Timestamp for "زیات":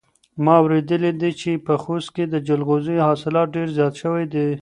3.77-3.93